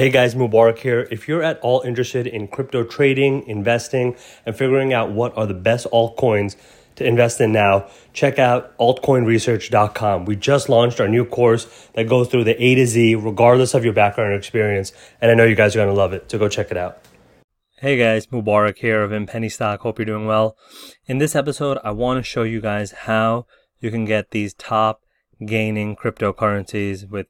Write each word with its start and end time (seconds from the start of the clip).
Hey 0.00 0.08
guys, 0.08 0.34
Mubarak 0.34 0.78
here. 0.78 1.06
If 1.10 1.28
you're 1.28 1.42
at 1.42 1.60
all 1.60 1.82
interested 1.82 2.26
in 2.26 2.48
crypto 2.48 2.84
trading, 2.84 3.46
investing, 3.46 4.16
and 4.46 4.56
figuring 4.56 4.94
out 4.94 5.10
what 5.10 5.36
are 5.36 5.44
the 5.44 5.52
best 5.52 5.86
altcoins 5.92 6.56
to 6.96 7.04
invest 7.04 7.38
in 7.38 7.52
now, 7.52 7.86
check 8.14 8.38
out 8.38 8.74
altcoinresearch.com. 8.78 10.24
We 10.24 10.36
just 10.36 10.70
launched 10.70 11.02
our 11.02 11.08
new 11.08 11.26
course 11.26 11.66
that 11.92 12.08
goes 12.08 12.28
through 12.28 12.44
the 12.44 12.64
A 12.64 12.76
to 12.76 12.86
Z, 12.86 13.16
regardless 13.16 13.74
of 13.74 13.84
your 13.84 13.92
background 13.92 14.32
or 14.32 14.36
experience. 14.36 14.94
And 15.20 15.30
I 15.30 15.34
know 15.34 15.44
you 15.44 15.54
guys 15.54 15.76
are 15.76 15.80
going 15.80 15.94
to 15.94 16.00
love 16.00 16.14
it. 16.14 16.30
So 16.30 16.38
go 16.38 16.48
check 16.48 16.70
it 16.70 16.78
out. 16.78 17.04
Hey 17.76 17.98
guys, 17.98 18.28
Mubarak 18.28 18.78
here 18.78 19.02
of 19.02 19.26
Penny 19.28 19.50
Stock. 19.50 19.80
Hope 19.80 19.98
you're 19.98 20.06
doing 20.06 20.26
well. 20.26 20.56
In 21.08 21.18
this 21.18 21.36
episode, 21.36 21.76
I 21.84 21.90
want 21.90 22.16
to 22.16 22.22
show 22.22 22.44
you 22.44 22.62
guys 22.62 22.92
how 22.92 23.44
you 23.80 23.90
can 23.90 24.06
get 24.06 24.30
these 24.30 24.54
top 24.54 25.02
gaining 25.44 25.94
cryptocurrencies 25.94 27.06
with, 27.06 27.26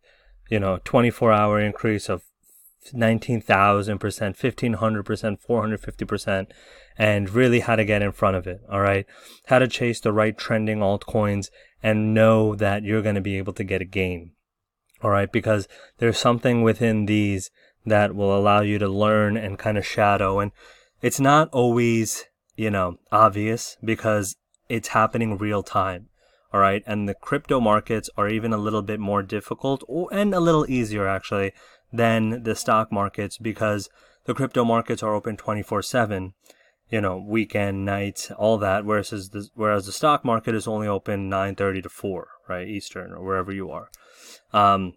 you 0.48 0.60
know, 0.60 0.78
24 0.84 1.32
hour 1.32 1.58
increase 1.60 2.08
of 2.08 2.22
19,000%, 2.88 3.98
1500%, 3.98 5.38
450%, 5.46 6.46
and 6.98 7.30
really 7.30 7.60
how 7.60 7.76
to 7.76 7.84
get 7.84 8.02
in 8.02 8.12
front 8.12 8.36
of 8.36 8.46
it. 8.46 8.60
All 8.70 8.80
right. 8.80 9.06
How 9.46 9.58
to 9.58 9.68
chase 9.68 10.00
the 10.00 10.12
right 10.12 10.36
trending 10.36 10.78
altcoins 10.78 11.48
and 11.82 12.14
know 12.14 12.54
that 12.54 12.82
you're 12.82 13.02
going 13.02 13.14
to 13.14 13.20
be 13.20 13.38
able 13.38 13.52
to 13.54 13.64
get 13.64 13.80
a 13.80 13.86
gain. 13.86 14.32
All 15.02 15.10
right. 15.10 15.30
Because 15.30 15.68
there's 15.98 16.18
something 16.18 16.62
within 16.62 17.06
these 17.06 17.50
that 17.86 18.14
will 18.14 18.36
allow 18.36 18.60
you 18.60 18.78
to 18.78 18.88
learn 18.88 19.36
and 19.36 19.58
kind 19.58 19.78
of 19.78 19.86
shadow. 19.86 20.40
And 20.40 20.52
it's 21.00 21.20
not 21.20 21.48
always, 21.52 22.24
you 22.56 22.70
know, 22.70 22.98
obvious 23.10 23.76
because 23.82 24.36
it's 24.68 24.88
happening 24.88 25.38
real 25.38 25.62
time. 25.62 26.08
All 26.52 26.60
right. 26.60 26.82
And 26.86 27.08
the 27.08 27.14
crypto 27.14 27.60
markets 27.60 28.10
are 28.16 28.28
even 28.28 28.52
a 28.52 28.58
little 28.58 28.82
bit 28.82 29.00
more 29.00 29.22
difficult 29.22 29.84
and 30.12 30.34
a 30.34 30.40
little 30.40 30.68
easier 30.68 31.06
actually 31.06 31.52
than 31.92 32.42
the 32.42 32.54
stock 32.54 32.92
markets 32.92 33.38
because 33.38 33.88
the 34.24 34.34
crypto 34.34 34.64
markets 34.64 35.02
are 35.02 35.14
open 35.14 35.36
24 35.36 35.82
7 35.82 36.34
you 36.90 37.00
know 37.00 37.16
weekend 37.16 37.84
nights 37.84 38.30
all 38.32 38.58
that 38.58 38.84
whereas 38.84 39.10
the, 39.10 39.48
whereas 39.54 39.86
the 39.86 39.92
stock 39.92 40.24
market 40.24 40.54
is 40.54 40.66
only 40.66 40.86
open 40.86 41.30
9:30 41.30 41.82
to 41.82 41.88
4 41.88 42.28
right 42.48 42.68
eastern 42.68 43.12
or 43.12 43.24
wherever 43.24 43.52
you 43.52 43.70
are. 43.70 43.90
Um, 44.52 44.94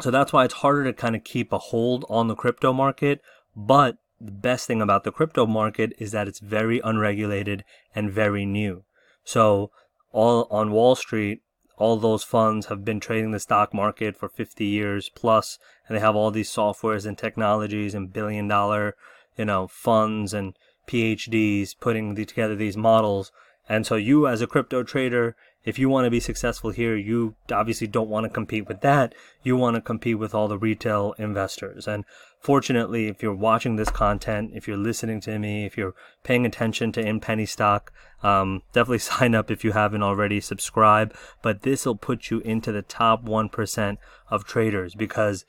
so 0.00 0.10
that's 0.10 0.32
why 0.32 0.44
it's 0.44 0.54
harder 0.54 0.84
to 0.84 0.92
kind 0.92 1.16
of 1.16 1.24
keep 1.24 1.52
a 1.52 1.58
hold 1.58 2.04
on 2.08 2.28
the 2.28 2.34
crypto 2.34 2.72
market 2.72 3.20
but 3.56 3.98
the 4.20 4.32
best 4.32 4.66
thing 4.66 4.82
about 4.82 5.04
the 5.04 5.12
crypto 5.12 5.46
market 5.46 5.92
is 5.98 6.10
that 6.10 6.28
it's 6.28 6.40
very 6.40 6.80
unregulated 6.82 7.64
and 7.94 8.10
very 8.10 8.44
new. 8.44 8.84
So 9.24 9.70
all 10.10 10.48
on 10.50 10.72
wall 10.72 10.96
street 10.96 11.42
all 11.78 11.96
those 11.96 12.24
funds 12.24 12.66
have 12.66 12.84
been 12.84 13.00
trading 13.00 13.30
the 13.30 13.40
stock 13.40 13.72
market 13.72 14.16
for 14.16 14.28
50 14.28 14.64
years 14.64 15.08
plus 15.08 15.58
and 15.86 15.96
they 15.96 16.00
have 16.00 16.16
all 16.16 16.30
these 16.30 16.50
softwares 16.50 17.06
and 17.06 17.16
technologies 17.16 17.94
and 17.94 18.12
billion 18.12 18.48
dollar 18.48 18.94
you 19.36 19.44
know 19.44 19.66
funds 19.66 20.34
and 20.34 20.54
phds 20.88 21.78
putting 21.78 22.16
together 22.16 22.56
these 22.56 22.76
models. 22.76 23.30
And 23.68 23.86
so 23.86 23.96
you 23.96 24.26
as 24.26 24.40
a 24.40 24.46
crypto 24.46 24.82
trader 24.82 25.36
if 25.68 25.78
you 25.78 25.90
want 25.90 26.06
to 26.06 26.10
be 26.10 26.18
successful 26.18 26.70
here, 26.70 26.96
you 26.96 27.34
obviously 27.52 27.86
don't 27.86 28.08
want 28.08 28.24
to 28.24 28.30
compete 28.30 28.66
with 28.66 28.80
that. 28.80 29.14
You 29.42 29.54
want 29.54 29.74
to 29.74 29.82
compete 29.82 30.18
with 30.18 30.34
all 30.34 30.48
the 30.48 30.56
retail 30.56 31.14
investors. 31.18 31.86
And 31.86 32.06
fortunately, 32.40 33.08
if 33.08 33.22
you're 33.22 33.34
watching 33.34 33.76
this 33.76 33.90
content, 33.90 34.52
if 34.54 34.66
you're 34.66 34.78
listening 34.78 35.20
to 35.20 35.38
me, 35.38 35.66
if 35.66 35.76
you're 35.76 35.94
paying 36.24 36.46
attention 36.46 36.90
to 36.92 37.06
in 37.06 37.20
penny 37.20 37.44
stock, 37.44 37.92
um, 38.22 38.62
definitely 38.72 38.98
sign 39.12 39.34
up 39.34 39.50
if 39.50 39.62
you 39.62 39.72
haven't 39.72 40.02
already. 40.02 40.40
Subscribe, 40.40 41.14
but 41.42 41.64
this 41.64 41.84
will 41.84 41.96
put 41.96 42.30
you 42.30 42.40
into 42.40 42.72
the 42.72 42.80
top 42.80 43.22
one 43.22 43.50
percent 43.50 43.98
of 44.30 44.46
traders 44.46 44.94
because 44.94 45.44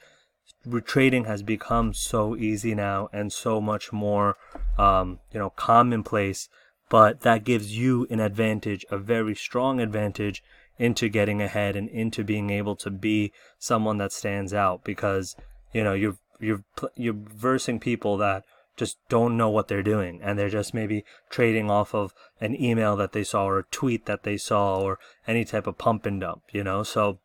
trading 0.83 1.23
has 1.23 1.43
become 1.43 1.93
so 1.93 2.35
easy 2.35 2.75
now 2.75 3.07
and 3.13 3.31
so 3.31 3.61
much 3.61 3.93
more, 3.93 4.35
um, 4.77 5.19
you 5.31 5.39
know, 5.39 5.51
commonplace 5.51 6.49
but 6.89 7.21
that 7.21 7.43
gives 7.43 7.77
you 7.77 8.07
an 8.09 8.19
advantage, 8.19 8.85
a 8.89 8.97
very 8.97 9.35
strong 9.35 9.79
advantage 9.79 10.43
into 10.77 11.09
getting 11.09 11.41
ahead 11.41 11.75
and 11.75 11.89
into 11.89 12.23
being 12.23 12.49
able 12.49 12.75
to 12.77 12.89
be 12.89 13.31
someone 13.59 13.97
that 13.97 14.11
stands 14.11 14.53
out 14.53 14.83
because 14.83 15.35
you 15.73 15.83
know 15.83 15.93
you're 15.93 16.17
you're 16.39 16.63
you're 16.95 17.13
versing 17.13 17.79
people 17.79 18.17
that 18.17 18.43
just 18.77 18.97
don't 19.09 19.35
know 19.35 19.49
what 19.49 19.67
they're 19.67 19.83
doing 19.83 20.21
and 20.23 20.39
they're 20.39 20.49
just 20.49 20.73
maybe 20.73 21.03
trading 21.29 21.69
off 21.69 21.93
of 21.93 22.13
an 22.39 22.59
email 22.59 22.95
that 22.95 23.11
they 23.11 23.25
saw 23.25 23.43
or 23.43 23.59
a 23.59 23.63
tweet 23.65 24.05
that 24.05 24.23
they 24.23 24.37
saw 24.37 24.79
or 24.79 24.97
any 25.27 25.43
type 25.43 25.67
of 25.67 25.77
pump 25.77 26.05
and 26.05 26.21
dump 26.21 26.43
you 26.53 26.63
know? 26.63 26.81
So 26.81 27.19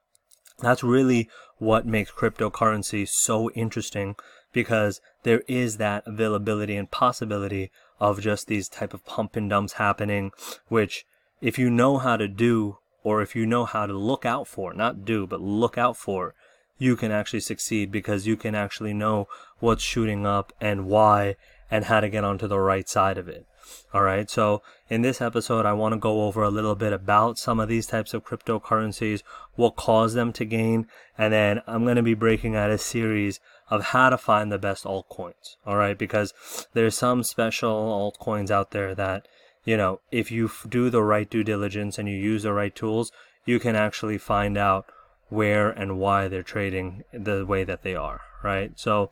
that's 0.59 0.83
really 0.83 1.29
what 1.59 1.87
makes 1.87 2.11
cryptocurrency 2.11 3.09
so 3.09 3.51
interesting 3.53 4.17
because 4.53 5.01
there 5.23 5.43
is 5.47 5.77
that 5.77 6.03
availability 6.07 6.77
and 6.77 6.91
possibility 6.91 7.71
of 8.01 8.21
just 8.21 8.47
these 8.47 8.69
type 8.69 8.95
of 8.95 9.05
pump 9.05 9.37
and 9.37 9.51
dumps 9.51 9.75
happening, 9.75 10.33
which 10.69 11.07
if 11.41 11.59
you 11.59 11.71
know 11.71 11.99
how 11.99 12.17
to 12.17 12.29
do 12.29 12.79
or 13.03 13.21
if 13.23 13.37
you 13.37 13.47
know 13.47 13.65
how 13.65 13.87
to 13.87 13.93
look 13.93 14.25
out 14.25 14.49
for, 14.49 14.73
not 14.73 15.05
do, 15.05 15.27
but 15.27 15.41
look 15.41 15.77
out 15.77 15.97
for, 15.97 16.35
you 16.79 16.97
can 16.97 17.13
actually 17.13 17.41
succeed 17.41 17.93
because 17.93 18.27
you 18.27 18.37
can 18.37 18.55
actually 18.55 18.95
know 18.95 19.29
what's 19.59 19.83
shooting 19.83 20.27
up 20.27 20.53
and 20.61 20.87
why 20.87 21.37
and 21.71 21.85
how 21.85 22.01
to 22.01 22.09
get 22.09 22.25
onto 22.25 22.49
the 22.49 22.59
right 22.59 22.89
side 22.89 23.19
of 23.19 23.29
it. 23.29 23.47
All 23.93 24.03
right. 24.03 24.29
So 24.29 24.63
in 24.91 25.03
this 25.03 25.21
episode, 25.21 25.65
I 25.65 25.73
want 25.73 25.95
to 25.95 25.99
go 25.99 26.25
over 26.25 26.43
a 26.43 26.51
little 26.51 26.75
bit 26.75 26.93
about 26.93 27.39
some 27.39 27.61
of 27.61 27.69
these 27.69 27.87
types 27.87 28.13
of 28.13 28.25
cryptocurrencies, 28.25 29.23
what 29.55 29.77
caused 29.77 30.17
them 30.17 30.33
to 30.35 30.45
gain, 30.45 30.87
and 31.17 31.33
then 31.33 31.63
I'm 31.67 31.85
going 31.85 31.97
to 31.97 32.03
be 32.03 32.15
breaking 32.15 32.57
out 32.57 32.71
a 32.71 32.79
series 32.79 33.41
of 33.71 33.87
how 33.87 34.11
to 34.11 34.19
find 34.19 34.51
the 34.51 34.59
best 34.59 34.85
altcoins. 34.85 35.57
All 35.67 35.77
right. 35.77 35.97
Because 35.97 36.35
there's 36.73 36.97
some 36.97 37.23
special 37.23 37.73
altcoins 37.73 38.51
out 38.51 38.71
there 38.73 38.95
that, 38.95 39.27
you 39.65 39.77
know, 39.77 40.01
if 40.11 40.31
you 40.31 40.51
do 40.69 40.91
the 40.91 41.03
right 41.03 41.29
due 41.29 41.45
diligence 41.45 41.99
and 41.99 42.09
you 42.09 42.17
use 42.17 42.43
the 42.43 42.53
right 42.53 42.75
tools, 42.75 43.11
you 43.45 43.59
can 43.59 43.77
actually 43.77 44.19
find 44.19 44.57
out 44.59 44.87
where 45.29 45.71
and 45.71 45.99
why 45.99 46.29
they're 46.29 46.43
trading 46.43 47.05
the 47.13 47.45
way 47.47 47.65
that 47.65 47.83
they 47.83 47.95
are. 47.95 48.21
Right. 48.43 48.79
So, 48.79 49.11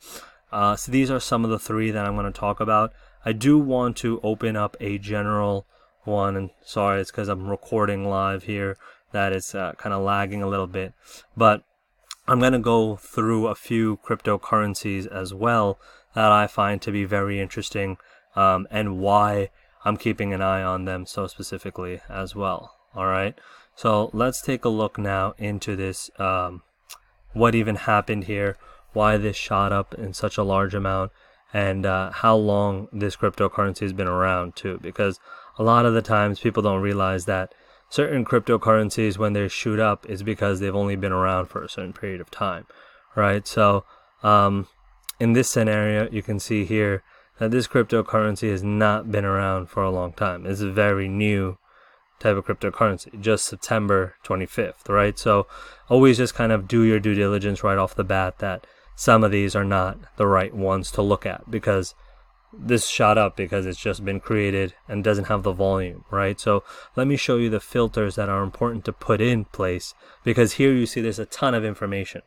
uh, 0.52 0.76
so 0.76 0.92
these 0.92 1.10
are 1.10 1.20
some 1.20 1.44
of 1.44 1.50
the 1.50 1.58
three 1.58 1.90
that 1.90 2.04
I'm 2.04 2.14
going 2.14 2.30
to 2.30 2.38
talk 2.38 2.60
about. 2.60 2.92
I 3.24 3.32
do 3.32 3.58
want 3.58 3.96
to 3.98 4.20
open 4.22 4.56
up 4.56 4.76
a 4.80 4.98
general 4.98 5.66
one, 6.04 6.36
and 6.36 6.50
sorry, 6.64 7.00
it's 7.00 7.10
because 7.10 7.28
I'm 7.28 7.48
recording 7.48 8.04
live 8.08 8.42
here 8.44 8.76
that 9.12 9.32
it's 9.32 9.54
uh, 9.54 9.72
kind 9.78 9.94
of 9.94 10.02
lagging 10.02 10.42
a 10.42 10.48
little 10.48 10.66
bit. 10.66 10.92
But 11.36 11.62
I'm 12.26 12.40
going 12.40 12.52
to 12.52 12.58
go 12.58 12.96
through 12.96 13.48
a 13.48 13.54
few 13.54 13.98
cryptocurrencies 13.98 15.06
as 15.06 15.34
well 15.34 15.78
that 16.14 16.30
I 16.30 16.46
find 16.46 16.80
to 16.82 16.92
be 16.92 17.04
very 17.04 17.40
interesting 17.40 17.96
um, 18.36 18.66
and 18.70 18.98
why 18.98 19.50
I'm 19.84 19.96
keeping 19.96 20.32
an 20.32 20.40
eye 20.40 20.62
on 20.62 20.84
them 20.84 21.06
so 21.06 21.26
specifically 21.26 22.00
as 22.08 22.34
well. 22.36 22.74
All 22.94 23.06
right. 23.06 23.34
So 23.74 24.10
let's 24.12 24.42
take 24.42 24.64
a 24.64 24.68
look 24.68 24.98
now 24.98 25.34
into 25.38 25.74
this. 25.76 26.10
Um, 26.18 26.62
what 27.32 27.54
even 27.54 27.76
happened 27.76 28.24
here? 28.24 28.56
Why 28.92 29.16
this 29.16 29.36
shot 29.36 29.72
up 29.72 29.94
in 29.94 30.12
such 30.12 30.36
a 30.36 30.42
large 30.42 30.74
amount? 30.74 31.12
and 31.52 31.84
uh, 31.84 32.10
how 32.10 32.34
long 32.34 32.88
this 32.92 33.16
cryptocurrency 33.16 33.80
has 33.80 33.92
been 33.92 34.08
around 34.08 34.56
too 34.56 34.78
because 34.82 35.20
a 35.58 35.62
lot 35.62 35.84
of 35.84 35.94
the 35.94 36.02
times 36.02 36.40
people 36.40 36.62
don't 36.62 36.80
realize 36.80 37.26
that 37.26 37.54
certain 37.92 38.24
cryptocurrencies 38.24 39.18
when 39.18 39.34
they 39.34 39.46
shoot 39.48 39.78
up 39.78 40.08
is 40.08 40.22
because 40.22 40.60
they've 40.60 40.74
only 40.74 40.96
been 40.96 41.12
around 41.12 41.46
for 41.46 41.62
a 41.62 41.68
certain 41.68 41.92
period 41.92 42.20
of 42.20 42.30
time 42.30 42.64
right? 43.14 43.46
So 43.46 43.84
um, 44.22 44.66
in 45.20 45.34
this 45.34 45.50
scenario 45.50 46.08
you 46.10 46.22
can 46.22 46.40
see 46.40 46.64
here 46.64 47.02
that 47.38 47.50
this 47.50 47.66
cryptocurrency 47.66 48.50
has 48.50 48.62
not 48.62 49.12
been 49.12 49.24
around 49.24 49.66
for 49.68 49.82
a 49.82 49.90
long 49.90 50.12
time. 50.12 50.46
It's 50.46 50.60
a 50.60 50.70
very 50.70 51.06
new 51.08 51.58
type 52.18 52.36
of 52.36 52.46
cryptocurrency 52.46 53.20
just 53.20 53.44
september 53.44 54.14
25th 54.24 54.88
right? 54.88 55.18
So 55.18 55.46
always 55.90 56.16
just 56.16 56.34
kind 56.34 56.52
of 56.52 56.68
do 56.68 56.82
your 56.82 57.00
due 57.00 57.14
diligence 57.14 57.62
right 57.62 57.78
off 57.78 57.94
the 57.94 58.04
bat 58.04 58.38
that 58.38 58.66
some 58.94 59.24
of 59.24 59.32
these 59.32 59.54
are 59.56 59.64
not 59.64 59.98
the 60.16 60.26
right 60.26 60.54
ones 60.54 60.90
to 60.92 61.02
look 61.02 61.26
at 61.26 61.50
because 61.50 61.94
this 62.52 62.88
shot 62.88 63.18
up 63.18 63.36
because 63.36 63.66
it's 63.66 63.80
just 63.80 64.04
been 64.04 64.20
created 64.20 64.74
and 64.88 65.02
doesn't 65.02 65.26
have 65.26 65.42
the 65.42 65.52
volume, 65.52 66.04
right? 66.10 66.38
So 66.38 66.62
let 66.96 67.06
me 67.06 67.16
show 67.16 67.36
you 67.36 67.50
the 67.50 67.60
filters 67.60 68.14
that 68.16 68.28
are 68.28 68.42
important 68.42 68.84
to 68.84 68.92
put 68.92 69.20
in 69.20 69.44
place 69.46 69.94
because 70.24 70.54
here 70.54 70.72
you 70.72 70.86
see 70.86 71.00
there's 71.00 71.18
a 71.18 71.26
ton 71.26 71.54
of 71.54 71.64
information, 71.64 72.22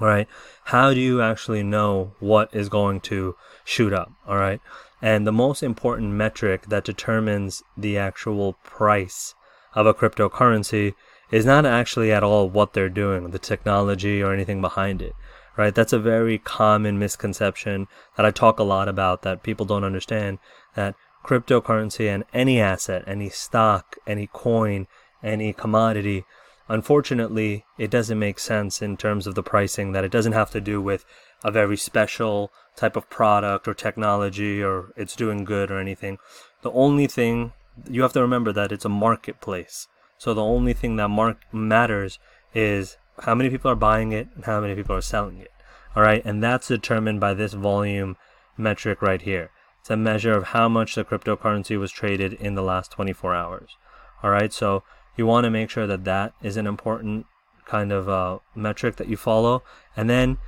right? 0.00 0.26
How 0.64 0.92
do 0.92 1.00
you 1.00 1.22
actually 1.22 1.62
know 1.62 2.14
what 2.20 2.54
is 2.54 2.68
going 2.68 3.00
to 3.02 3.36
shoot 3.64 3.92
up, 3.92 4.10
all 4.26 4.36
right? 4.36 4.60
And 5.00 5.26
the 5.26 5.32
most 5.32 5.62
important 5.62 6.12
metric 6.12 6.66
that 6.68 6.84
determines 6.84 7.62
the 7.76 7.98
actual 7.98 8.54
price 8.64 9.34
of 9.74 9.86
a 9.86 9.94
cryptocurrency 9.94 10.94
is 11.30 11.44
not 11.44 11.66
actually 11.66 12.12
at 12.12 12.22
all 12.22 12.48
what 12.48 12.72
they're 12.72 12.88
doing, 12.88 13.30
the 13.30 13.38
technology 13.38 14.22
or 14.22 14.32
anything 14.32 14.60
behind 14.60 15.02
it 15.02 15.14
right? 15.56 15.74
That's 15.74 15.92
a 15.92 15.98
very 15.98 16.38
common 16.38 16.98
misconception 16.98 17.86
that 18.16 18.26
I 18.26 18.30
talk 18.30 18.58
a 18.58 18.64
lot 18.64 18.88
about 18.88 19.22
that 19.22 19.42
people 19.42 19.66
don't 19.66 19.84
understand 19.84 20.38
that 20.74 20.94
cryptocurrency 21.24 22.06
and 22.06 22.24
any 22.32 22.60
asset, 22.60 23.04
any 23.06 23.30
stock, 23.30 23.96
any 24.06 24.28
coin, 24.32 24.86
any 25.22 25.52
commodity, 25.52 26.24
unfortunately, 26.68 27.64
it 27.78 27.90
doesn't 27.90 28.18
make 28.18 28.38
sense 28.38 28.82
in 28.82 28.96
terms 28.96 29.26
of 29.26 29.34
the 29.34 29.42
pricing 29.42 29.92
that 29.92 30.04
it 30.04 30.12
doesn't 30.12 30.32
have 30.32 30.50
to 30.50 30.60
do 30.60 30.80
with 30.80 31.04
a 31.42 31.50
very 31.50 31.76
special 31.76 32.50
type 32.76 32.96
of 32.96 33.08
product 33.10 33.68
or 33.68 33.74
technology 33.74 34.62
or 34.62 34.92
it's 34.96 35.16
doing 35.16 35.44
good 35.44 35.70
or 35.70 35.78
anything. 35.78 36.18
The 36.62 36.72
only 36.72 37.06
thing 37.06 37.52
you 37.88 38.02
have 38.02 38.12
to 38.14 38.20
remember 38.20 38.52
that 38.52 38.72
it's 38.72 38.84
a 38.84 38.90
marketplace. 38.90 39.88
So 40.18 40.32
the 40.32 40.44
only 40.44 40.72
thing 40.72 40.96
that 40.96 41.08
mark 41.08 41.38
matters 41.52 42.18
is 42.54 42.96
how 43.20 43.34
many 43.34 43.50
people 43.50 43.70
are 43.70 43.76
buying 43.76 44.12
it 44.12 44.28
and 44.34 44.44
how 44.44 44.60
many 44.60 44.74
people 44.74 44.94
are 44.96 45.00
selling 45.00 45.38
it. 45.38 45.50
All 45.96 46.02
right, 46.02 46.22
and 46.24 46.42
that's 46.42 46.68
determined 46.68 47.20
by 47.20 47.34
this 47.34 47.52
volume 47.52 48.16
metric 48.56 49.00
right 49.00 49.22
here. 49.22 49.50
It's 49.80 49.90
a 49.90 49.96
measure 49.96 50.32
of 50.32 50.48
how 50.48 50.68
much 50.68 50.94
the 50.94 51.04
cryptocurrency 51.04 51.78
was 51.78 51.92
traded 51.92 52.32
in 52.32 52.54
the 52.54 52.62
last 52.62 52.90
24 52.92 53.34
hours. 53.34 53.76
All 54.22 54.30
right, 54.30 54.52
so 54.52 54.82
you 55.16 55.26
want 55.26 55.44
to 55.44 55.50
make 55.50 55.70
sure 55.70 55.86
that 55.86 56.04
that 56.04 56.32
is 56.42 56.56
an 56.56 56.66
important 56.66 57.26
kind 57.66 57.92
of 57.92 58.08
uh, 58.08 58.38
metric 58.54 58.96
that 58.96 59.08
you 59.08 59.16
follow, 59.16 59.62
and 59.96 60.10
then 60.10 60.38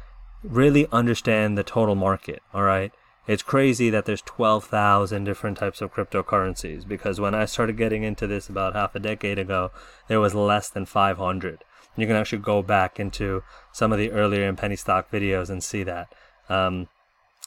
really 0.43 0.87
understand 0.91 1.57
the 1.57 1.63
total 1.63 1.95
market. 1.95 2.43
All 2.53 2.63
right, 2.63 2.93
it's 3.27 3.43
crazy 3.43 3.91
that 3.91 4.05
there's 4.05 4.23
12,000 4.23 5.25
different 5.25 5.59
types 5.59 5.81
of 5.81 5.93
cryptocurrencies 5.93 6.87
because 6.87 7.21
when 7.21 7.35
I 7.35 7.45
started 7.45 7.77
getting 7.77 8.05
into 8.05 8.27
this 8.27 8.49
about 8.49 8.75
half 8.75 8.95
a 8.95 9.01
decade 9.01 9.39
ago, 9.39 9.71
there 10.09 10.21
was 10.21 10.35
less 10.35 10.69
than 10.69 10.87
500. 10.87 11.65
You 11.97 12.07
can 12.07 12.17
actually 12.17 12.39
go 12.39 12.63
back 12.63 13.01
into 13.01 13.43
some 13.73 13.93
of 13.93 13.99
the 13.99 14.11
earlier 14.11 14.49
in 14.49 14.57
penny 14.57 14.77
stock 14.77 15.11
videos 15.11 15.51
and 15.51 15.63
see 15.63 15.83
that. 15.85 16.13
Um, 16.49 16.89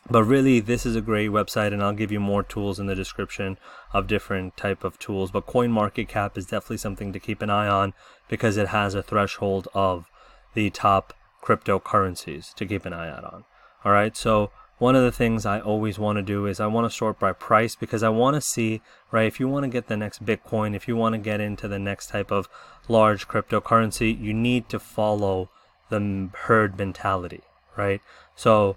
but 0.10 0.24
really 0.24 0.60
this 0.60 0.86
is 0.86 0.96
a 0.96 1.01
great 1.01 1.30
website 1.30 1.74
and 1.74 1.84
i'll 1.84 1.94
give 1.94 2.12
you 2.12 2.19
more 2.19 2.44
tools 2.44 2.80
in 2.80 2.88
the 2.88 2.96
description 2.96 3.57
of 3.94 4.07
different 4.07 4.56
type 4.56 4.84
of 4.84 4.98
tools 5.00 5.31
but 5.31 5.48
CoinMarketCap 5.48 6.38
is 6.38 6.46
definitely 6.46 6.78
something 6.78 7.12
to 7.13 7.19
keep 7.19 7.42
an 7.42 7.50
eye 7.50 7.68
on 7.68 7.94
because 8.28 8.57
it 8.57 8.69
has 8.69 8.96
a 8.96 9.04
threshold 9.04 9.68
of 9.74 10.06
the 10.54 10.69
top 10.69 11.13
cryptocurrencies 11.44 12.54
to 12.54 12.66
keep 12.66 12.86
an 12.86 12.94
eye 12.94 13.10
out 13.10 13.24
on 13.24 13.46
all 13.84 13.92
right 13.92 14.16
so 14.16 14.51
one 14.79 14.95
of 14.95 15.03
the 15.03 15.11
things 15.11 15.45
i 15.45 15.59
always 15.59 15.99
want 15.99 16.15
to 16.17 16.23
do 16.23 16.45
is 16.45 16.59
i 16.59 16.67
want 16.67 16.89
to 16.89 16.97
sort 16.97 17.19
by 17.19 17.31
price 17.31 17.75
because 17.75 18.01
i 18.01 18.09
want 18.09 18.33
to 18.35 18.41
see 18.41 18.81
right 19.11 19.27
if 19.27 19.39
you 19.39 19.47
want 19.47 19.63
to 19.63 19.69
get 19.69 19.87
the 19.87 19.97
next 19.97 20.25
bitcoin 20.25 20.75
if 20.75 20.87
you 20.87 20.95
want 20.95 21.13
to 21.13 21.19
get 21.19 21.39
into 21.39 21.67
the 21.67 21.79
next 21.79 22.07
type 22.07 22.31
of 22.31 22.49
large 22.87 23.27
cryptocurrency 23.27 24.19
you 24.19 24.33
need 24.33 24.67
to 24.67 24.79
follow 24.79 25.49
the 25.89 26.29
herd 26.33 26.77
mentality 26.77 27.41
right 27.77 28.01
so 28.35 28.75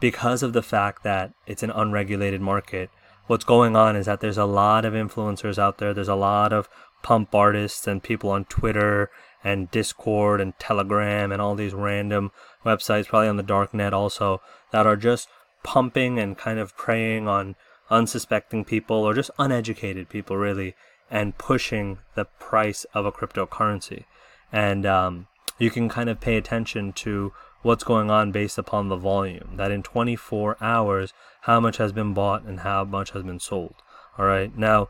because 0.00 0.42
of 0.42 0.54
the 0.54 0.62
fact 0.62 1.04
that 1.04 1.32
it's 1.46 1.62
an 1.62 1.70
unregulated 1.70 2.40
market, 2.40 2.90
what's 3.26 3.44
going 3.44 3.76
on 3.76 3.94
is 3.94 4.06
that 4.06 4.20
there's 4.20 4.38
a 4.38 4.46
lot 4.46 4.84
of 4.84 4.94
influencers 4.94 5.58
out 5.58 5.78
there. 5.78 5.94
There's 5.94 6.08
a 6.08 6.14
lot 6.14 6.52
of 6.52 6.68
pump 7.02 7.34
artists 7.34 7.86
and 7.86 8.02
people 8.02 8.30
on 8.30 8.46
Twitter 8.46 9.10
and 9.44 9.70
Discord 9.70 10.40
and 10.40 10.58
Telegram 10.58 11.30
and 11.30 11.40
all 11.40 11.54
these 11.54 11.74
random 11.74 12.32
websites, 12.64 13.06
probably 13.06 13.28
on 13.28 13.36
the 13.36 13.42
dark 13.42 13.72
net 13.72 13.94
also, 13.94 14.40
that 14.70 14.86
are 14.86 14.96
just 14.96 15.28
pumping 15.62 16.18
and 16.18 16.36
kind 16.36 16.58
of 16.58 16.76
preying 16.76 17.28
on 17.28 17.56
unsuspecting 17.90 18.64
people 18.64 18.96
or 18.96 19.14
just 19.14 19.30
uneducated 19.38 20.08
people, 20.08 20.36
really, 20.36 20.74
and 21.10 21.36
pushing 21.38 21.98
the 22.14 22.24
price 22.24 22.84
of 22.94 23.04
a 23.04 23.12
cryptocurrency. 23.12 24.04
And 24.52 24.86
um, 24.86 25.26
you 25.58 25.70
can 25.70 25.88
kind 25.88 26.08
of 26.08 26.20
pay 26.20 26.36
attention 26.36 26.92
to 26.94 27.32
what's 27.62 27.84
going 27.84 28.10
on 28.10 28.32
based 28.32 28.58
upon 28.58 28.88
the 28.88 28.96
volume. 28.96 29.56
That 29.56 29.70
in 29.70 29.82
24 29.82 30.56
hours, 30.60 31.12
how 31.42 31.60
much 31.60 31.76
has 31.76 31.92
been 31.92 32.14
bought 32.14 32.44
and 32.44 32.60
how 32.60 32.84
much 32.84 33.10
has 33.10 33.22
been 33.22 33.40
sold. 33.40 33.74
All 34.18 34.24
right. 34.24 34.56
Now, 34.56 34.88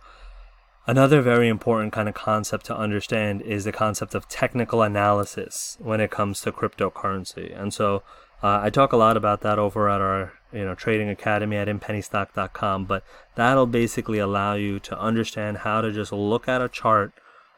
another 0.86 1.20
very 1.20 1.48
important 1.48 1.92
kind 1.92 2.08
of 2.08 2.14
concept 2.14 2.66
to 2.66 2.76
understand 2.76 3.42
is 3.42 3.64
the 3.64 3.72
concept 3.72 4.14
of 4.14 4.28
technical 4.28 4.82
analysis 4.82 5.76
when 5.80 6.00
it 6.00 6.10
comes 6.10 6.40
to 6.42 6.52
cryptocurrency. 6.52 7.58
And 7.58 7.74
so 7.74 8.02
uh, 8.42 8.60
I 8.62 8.70
talk 8.70 8.92
a 8.92 8.96
lot 8.96 9.16
about 9.16 9.40
that 9.42 9.58
over 9.58 9.88
at 9.88 10.00
our 10.00 10.32
you 10.52 10.64
know 10.64 10.74
trading 10.74 11.08
academy 11.08 11.56
at 11.56 11.68
inpennystock.com. 11.68 12.84
But 12.84 13.04
that'll 13.34 13.66
basically 13.66 14.18
allow 14.18 14.54
you 14.54 14.78
to 14.80 14.98
understand 14.98 15.58
how 15.58 15.80
to 15.80 15.92
just 15.92 16.12
look 16.12 16.48
at 16.48 16.62
a 16.62 16.68
chart 16.68 17.12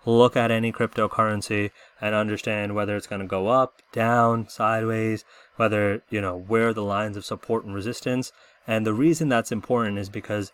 look 0.04 0.36
at 0.36 0.50
any 0.50 0.72
cryptocurrency 0.72 1.70
and 2.00 2.14
understand 2.14 2.74
whether 2.74 2.96
it's 2.96 3.06
going 3.06 3.20
to 3.20 3.26
go 3.26 3.48
up, 3.48 3.80
down, 3.92 4.48
sideways, 4.48 5.24
whether, 5.56 6.02
you 6.10 6.20
know, 6.20 6.36
where 6.36 6.72
the 6.72 6.82
lines 6.82 7.16
of 7.16 7.24
support 7.24 7.64
and 7.64 7.74
resistance. 7.74 8.32
And 8.66 8.86
the 8.86 8.94
reason 8.94 9.28
that's 9.28 9.52
important 9.52 9.98
is 9.98 10.08
because 10.08 10.52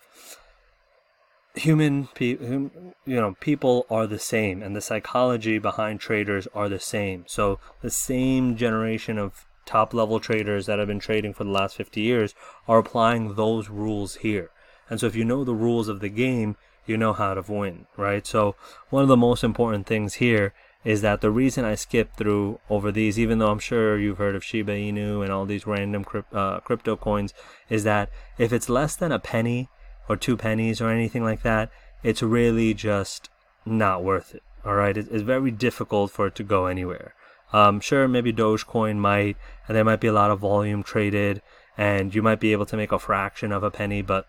human 1.54 2.06
people 2.08 2.70
you 3.04 3.16
know 3.16 3.34
people 3.40 3.84
are 3.90 4.06
the 4.06 4.18
same 4.18 4.62
and 4.62 4.76
the 4.76 4.80
psychology 4.80 5.58
behind 5.58 5.98
traders 5.98 6.46
are 6.54 6.68
the 6.68 6.78
same 6.78 7.24
so 7.26 7.58
the 7.80 7.90
same 7.90 8.56
generation 8.56 9.18
of 9.18 9.44
top 9.68 9.92
level 9.94 10.18
traders 10.18 10.66
that 10.66 10.78
have 10.78 10.88
been 10.88 10.98
trading 10.98 11.32
for 11.34 11.44
the 11.44 11.50
last 11.50 11.76
50 11.76 12.00
years 12.00 12.34
are 12.66 12.78
applying 12.78 13.34
those 13.34 13.68
rules 13.68 14.16
here 14.16 14.50
and 14.88 14.98
so 14.98 15.06
if 15.06 15.14
you 15.14 15.24
know 15.24 15.44
the 15.44 15.54
rules 15.54 15.88
of 15.88 16.00
the 16.00 16.08
game 16.08 16.56
you 16.88 16.96
know 16.96 17.12
how 17.12 17.34
to 17.34 17.52
win, 17.52 17.86
right? 17.96 18.26
So 18.26 18.56
one 18.88 19.02
of 19.02 19.08
the 19.08 19.16
most 19.16 19.44
important 19.44 19.86
things 19.86 20.14
here 20.14 20.54
is 20.84 21.02
that 21.02 21.20
the 21.20 21.30
reason 21.30 21.64
I 21.64 21.74
skipped 21.74 22.16
through 22.16 22.60
over 22.70 22.90
these, 22.90 23.18
even 23.18 23.38
though 23.38 23.50
I'm 23.50 23.58
sure 23.58 23.98
you've 23.98 24.18
heard 24.18 24.34
of 24.34 24.44
Shiba 24.44 24.72
Inu 24.72 25.22
and 25.22 25.30
all 25.30 25.44
these 25.44 25.66
random 25.66 26.04
uh, 26.32 26.60
crypto 26.60 26.96
coins, 26.96 27.34
is 27.68 27.84
that 27.84 28.10
if 28.38 28.52
it's 28.52 28.68
less 28.68 28.96
than 28.96 29.12
a 29.12 29.18
penny 29.18 29.68
or 30.08 30.16
two 30.16 30.36
pennies 30.36 30.80
or 30.80 30.88
anything 30.88 31.22
like 31.22 31.42
that, 31.42 31.70
it's 32.02 32.22
really 32.22 32.72
just 32.72 33.28
not 33.66 34.02
worth 34.02 34.34
it. 34.34 34.42
All 34.64 34.74
right, 34.74 34.96
it's 34.96 35.22
very 35.22 35.50
difficult 35.50 36.10
for 36.10 36.28
it 36.28 36.34
to 36.36 36.42
go 36.42 36.66
anywhere. 36.66 37.14
Um, 37.52 37.80
sure, 37.80 38.06
maybe 38.06 38.32
Dogecoin 38.32 38.96
might, 38.96 39.36
and 39.66 39.76
there 39.76 39.84
might 39.84 40.00
be 40.00 40.08
a 40.08 40.12
lot 40.12 40.30
of 40.30 40.40
volume 40.40 40.82
traded, 40.82 41.40
and 41.76 42.14
you 42.14 42.22
might 42.22 42.40
be 42.40 42.52
able 42.52 42.66
to 42.66 42.76
make 42.76 42.92
a 42.92 42.98
fraction 42.98 43.52
of 43.52 43.62
a 43.62 43.70
penny, 43.70 44.02
but 44.02 44.26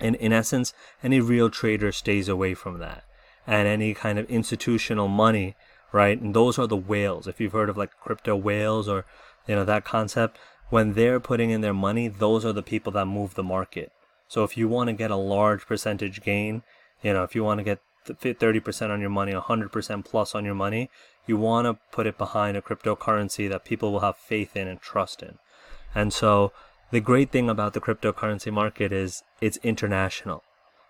in, 0.00 0.14
in 0.16 0.32
essence, 0.32 0.74
any 1.02 1.20
real 1.20 1.48
trader 1.48 1.92
stays 1.92 2.28
away 2.28 2.54
from 2.54 2.78
that. 2.78 3.04
And 3.46 3.66
any 3.66 3.94
kind 3.94 4.18
of 4.18 4.30
institutional 4.30 5.08
money, 5.08 5.56
right? 5.90 6.20
And 6.20 6.34
those 6.34 6.58
are 6.58 6.66
the 6.66 6.76
whales. 6.76 7.26
If 7.26 7.40
you've 7.40 7.52
heard 7.52 7.68
of 7.68 7.76
like 7.76 7.98
crypto 8.00 8.36
whales 8.36 8.88
or, 8.88 9.04
you 9.46 9.54
know, 9.54 9.64
that 9.64 9.84
concept, 9.84 10.38
when 10.70 10.94
they're 10.94 11.20
putting 11.20 11.50
in 11.50 11.60
their 11.60 11.74
money, 11.74 12.08
those 12.08 12.44
are 12.44 12.52
the 12.52 12.62
people 12.62 12.92
that 12.92 13.06
move 13.06 13.34
the 13.34 13.42
market. 13.42 13.92
So 14.28 14.44
if 14.44 14.56
you 14.56 14.68
want 14.68 14.88
to 14.88 14.94
get 14.94 15.10
a 15.10 15.16
large 15.16 15.66
percentage 15.66 16.22
gain, 16.22 16.62
you 17.02 17.12
know, 17.12 17.24
if 17.24 17.34
you 17.34 17.44
want 17.44 17.58
to 17.58 17.64
get 17.64 17.80
30% 18.06 18.90
on 18.90 19.00
your 19.00 19.10
money, 19.10 19.32
100% 19.32 20.04
plus 20.04 20.34
on 20.34 20.44
your 20.44 20.54
money, 20.54 20.88
you 21.26 21.36
want 21.36 21.66
to 21.66 21.78
put 21.90 22.06
it 22.06 22.18
behind 22.18 22.56
a 22.56 22.62
cryptocurrency 22.62 23.48
that 23.48 23.64
people 23.64 23.92
will 23.92 24.00
have 24.00 24.16
faith 24.16 24.56
in 24.56 24.68
and 24.68 24.80
trust 24.80 25.22
in. 25.22 25.38
And 25.94 26.12
so 26.12 26.52
the 26.90 27.00
great 27.00 27.30
thing 27.30 27.48
about 27.48 27.74
the 27.74 27.80
cryptocurrency 27.80 28.52
market 28.52 28.92
is 28.92 29.22
it's 29.40 29.58
international. 29.58 30.42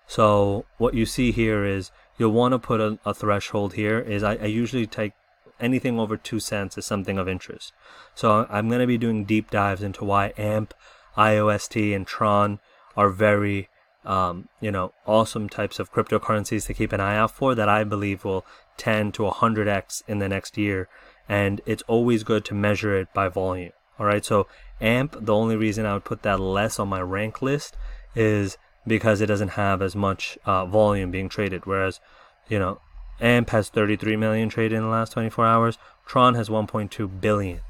So 0.07 0.67
what 0.79 0.95
you 0.95 1.07
see 1.07 1.33
here 1.33 1.65
is 1.65 1.91
you'll 2.19 2.33
want 2.33 2.53
to 2.53 2.59
put 2.59 2.81
a, 2.81 2.99
a 3.05 3.15
threshold 3.15 3.75
here 3.75 3.99
is 3.99 4.23
I, 4.23 4.35
I, 4.35 4.47
usually 4.47 4.87
take 4.87 5.12
anything 5.61 5.99
over 5.99 6.17
two 6.17 6.41
cents 6.41 6.77
is 6.77 6.85
something 6.85 7.19
of 7.19 7.29
interest. 7.29 7.73
So 8.15 8.47
I'm 8.51 8.69
going 8.69 8.81
to 8.81 8.87
be 8.87 8.99
doing 8.99 9.25
deep 9.25 9.51
dives 9.51 9.83
into 9.83 10.05
why 10.05 10.33
AMP, 10.37 10.75
IOST, 11.17 11.95
and 11.95 12.07
Tron 12.07 12.59
are 12.97 13.09
very, 13.09 13.69
um, 14.04 14.49
you 14.61 14.71
know, 14.71 14.92
awesome 15.06 15.49
types 15.49 15.78
of 15.78 15.92
cryptocurrencies 15.92 16.66
to 16.66 16.75
keep 16.75 16.92
an 16.92 17.00
eye 17.00 17.16
out 17.16 17.30
for 17.30 17.54
that 17.54 17.68
I 17.68 17.85
believe 17.85 18.25
will 18.25 18.44
10 18.76 19.12
to 19.12 19.23
100x 19.23 20.02
in 20.09 20.18
the 20.18 20.28
next 20.28 20.56
year. 20.59 20.88
And 21.28 21.61
it's 21.66 21.82
always 21.87 22.25
good 22.25 22.44
to 22.47 22.54
measure 22.54 22.97
it 22.97 23.12
by 23.14 23.28
volume. 23.28 23.73
All 23.99 24.06
right, 24.06 24.25
so 24.25 24.47
AMP, 24.80 25.16
the 25.21 25.35
only 25.35 25.56
reason 25.56 25.87
I 25.87 25.94
would 25.94 26.04
put 26.04 26.23
that 26.23 26.40
less 26.40 26.78
on 26.78 26.88
my 26.88 27.00
rank 27.00 27.40
list 27.42 27.76
is 28.14 28.59
because 28.87 29.21
it 29.21 29.26
doesn't 29.26 29.50
have 29.50 29.80
as 29.80 29.94
much 29.94 30.38
uh, 30.44 30.66
volume 30.66 31.11
being 31.11 31.28
traded. 31.28 31.66
Whereas, 31.66 32.00
you 32.49 32.59
know, 32.59 32.80
AMP 33.21 33.50
has 33.50 33.68
33 33.68 34.16
million 34.16 34.49
traded 34.49 34.76
in 34.76 34.82
the 34.82 34.88
last 34.88 35.12
24 35.12 35.47
hours. 35.47 35.78
Tron 36.06 36.35
has 36.35 36.49
1.2 36.49 37.21
billion, 37.21 37.61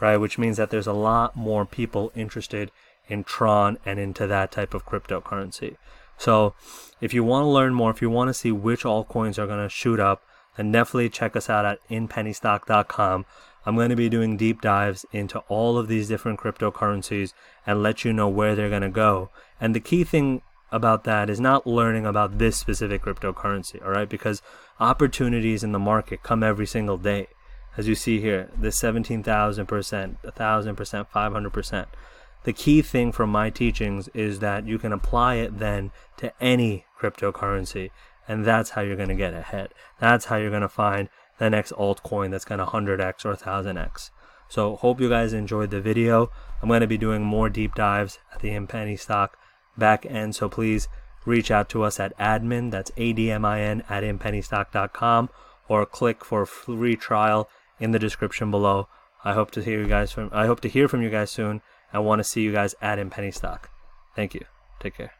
right? 0.00 0.16
Which 0.16 0.38
means 0.38 0.56
that 0.56 0.70
there's 0.70 0.86
a 0.86 0.92
lot 0.92 1.34
more 1.34 1.66
people 1.66 2.12
interested 2.14 2.70
in 3.10 3.24
Tron 3.24 3.78
and 3.84 3.98
into 3.98 4.26
that 4.26 4.52
type 4.52 4.72
of 4.72 4.86
cryptocurrency. 4.86 5.76
So, 6.16 6.54
if 7.00 7.14
you 7.14 7.24
want 7.24 7.44
to 7.44 7.48
learn 7.48 7.74
more, 7.74 7.90
if 7.90 8.02
you 8.02 8.10
want 8.10 8.28
to 8.28 8.34
see 8.34 8.52
which 8.52 8.82
altcoins 8.84 9.38
are 9.38 9.46
going 9.46 9.62
to 9.62 9.68
shoot 9.68 9.98
up, 9.98 10.22
then 10.56 10.72
definitely 10.72 11.08
check 11.08 11.34
us 11.34 11.48
out 11.48 11.64
at 11.64 11.80
inpennystock.com. 11.88 13.24
I'm 13.64 13.76
going 13.76 13.90
to 13.90 13.96
be 13.96 14.08
doing 14.08 14.36
deep 14.36 14.60
dives 14.60 15.04
into 15.12 15.40
all 15.48 15.78
of 15.78 15.88
these 15.88 16.08
different 16.08 16.40
cryptocurrencies 16.40 17.32
and 17.66 17.82
let 17.82 18.04
you 18.04 18.12
know 18.12 18.28
where 18.28 18.54
they're 18.54 18.70
going 18.70 18.82
to 18.82 18.88
go. 18.88 19.30
And 19.60 19.74
the 19.74 19.80
key 19.80 20.04
thing 20.04 20.42
about 20.72 21.04
that 21.04 21.28
is 21.28 21.40
not 21.40 21.66
learning 21.66 22.06
about 22.06 22.38
this 22.38 22.56
specific 22.56 23.02
cryptocurrency, 23.02 23.82
all 23.84 23.90
right? 23.90 24.08
Because 24.08 24.42
opportunities 24.78 25.62
in 25.62 25.72
the 25.72 25.78
market 25.78 26.22
come 26.22 26.42
every 26.42 26.66
single 26.66 26.96
day. 26.96 27.28
As 27.76 27.86
you 27.86 27.94
see 27.94 28.20
here, 28.20 28.50
the 28.58 28.68
17,000%, 28.68 29.24
1,000%, 29.64 31.06
500%. 31.08 31.86
The 32.44 32.52
key 32.52 32.82
thing 32.82 33.12
from 33.12 33.30
my 33.30 33.50
teachings 33.50 34.08
is 34.08 34.38
that 34.38 34.66
you 34.66 34.78
can 34.78 34.92
apply 34.92 35.34
it 35.36 35.58
then 35.58 35.90
to 36.16 36.32
any 36.40 36.86
cryptocurrency, 36.98 37.90
and 38.26 38.44
that's 38.44 38.70
how 38.70 38.80
you're 38.80 38.96
going 38.96 39.08
to 39.08 39.14
get 39.14 39.34
ahead. 39.34 39.70
That's 39.98 40.26
how 40.26 40.36
you're 40.36 40.50
going 40.50 40.62
to 40.62 40.68
find 40.68 41.08
the 41.38 41.50
next 41.50 41.72
altcoin 41.72 42.30
that's 42.30 42.44
going 42.44 42.58
to 42.58 42.66
100x 42.66 43.24
or 43.24 43.34
1000x. 43.34 44.10
So 44.48 44.76
hope 44.76 45.00
you 45.00 45.08
guys 45.08 45.32
enjoyed 45.32 45.70
the 45.70 45.80
video. 45.80 46.30
I'm 46.60 46.68
going 46.68 46.80
to 46.80 46.86
be 46.86 46.98
doing 46.98 47.22
more 47.22 47.48
deep 47.48 47.74
dives 47.74 48.18
at 48.32 48.40
the 48.40 48.50
In 48.50 48.66
Penny 48.66 48.96
stock 48.96 49.38
back 49.76 50.04
end. 50.06 50.34
So 50.34 50.48
please 50.48 50.88
reach 51.24 51.50
out 51.50 51.68
to 51.70 51.82
us 51.82 52.00
at 52.00 52.16
admin, 52.18 52.70
that's 52.70 52.90
A-D-M-I-N, 52.96 53.84
at 53.88 54.02
inpennystock.com, 54.02 55.28
or 55.68 55.86
click 55.86 56.24
for 56.24 56.46
free 56.46 56.96
trial 56.96 57.48
in 57.78 57.92
the 57.92 57.98
description 57.98 58.50
below. 58.50 58.88
I 59.22 59.34
hope 59.34 59.50
to 59.52 59.62
hear 59.62 59.80
you 59.80 59.86
guys 59.86 60.12
from, 60.12 60.30
I 60.32 60.46
hope 60.46 60.60
to 60.60 60.68
hear 60.68 60.88
from 60.88 61.02
you 61.02 61.10
guys 61.10 61.30
soon. 61.30 61.60
I 61.92 61.98
want 61.98 62.20
to 62.20 62.24
see 62.24 62.42
you 62.42 62.52
guys 62.52 62.74
at 62.80 62.98
in 62.98 63.10
penny 63.10 63.30
stock. 63.30 63.70
Thank 64.14 64.34
you. 64.34 64.44
Take 64.80 64.96
care. 64.96 65.19